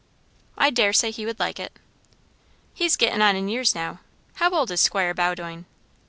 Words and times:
"I 0.57 0.71
daresay 0.71 1.11
he 1.11 1.27
would 1.27 1.39
like 1.39 1.59
it." 1.59 1.77
"He's 2.73 2.97
gettin' 2.97 3.21
on 3.21 3.35
in 3.35 3.47
years 3.49 3.75
now. 3.75 3.99
How 4.37 4.49
old 4.49 4.71
is 4.71 4.81
Squire 4.81 5.13
Bowdoin?" 5.13 5.67